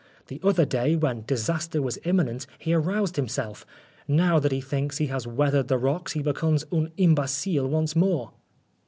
The 0.29 0.39
other 0.41 0.65
day, 0.65 0.95
when 0.95 1.25
disaster 1.27 1.79
was 1.79 1.99
imminent, 2.05 2.47
he 2.57 2.73
aroused 2.73 3.17
himself. 3.17 3.67
Now 4.07 4.39
that 4.39 4.51
he 4.51 4.59
thinks 4.59 4.97
he 4.97 5.05
has 5.13 5.27
weathered 5.27 5.67
the 5.67 5.77
rocks, 5.77 6.13
he 6.13 6.23
becomes 6.23 6.65
un 6.71 6.91
imbecile 6.97 7.67
once 7.67 7.95
more." 7.95 8.31